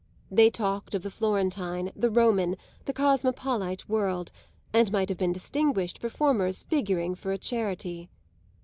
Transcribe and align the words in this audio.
They 0.31 0.49
talked 0.49 0.95
of 0.95 1.03
the 1.03 1.11
Florentine, 1.11 1.91
the 1.95 2.09
Roman, 2.09 2.55
the 2.85 2.91
cosmopolite 2.91 3.87
world, 3.87 4.31
and 4.73 4.91
might 4.91 5.09
have 5.09 5.19
been 5.19 5.31
distinguished 5.31 5.99
performers 6.01 6.63
figuring 6.67 7.13
for 7.13 7.31
a 7.31 7.37
charity. 7.37 8.09